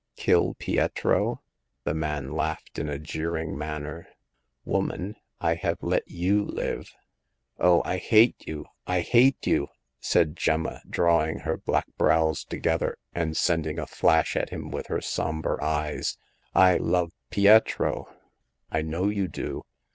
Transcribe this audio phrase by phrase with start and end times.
[0.15, 1.43] Kill Pietro!"—
[1.85, 4.07] the man laughed in a jeering manner
[4.65, 6.91] —woman, I have let you live."
[7.59, 8.65] Oh, I hate you!
[8.87, 9.67] I hate you!"
[9.99, 15.01] said Gemma, drawing her black brows together, and sending a flash at him from her
[15.01, 16.17] somber eyes.
[16.55, 18.11] I love Pietro!"
[18.71, 19.65] I know you do.